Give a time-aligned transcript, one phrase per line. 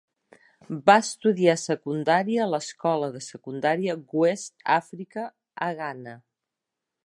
[0.89, 5.29] Va estudiar secundària a l'escola de secundària West Africa
[5.67, 6.19] a Ghana.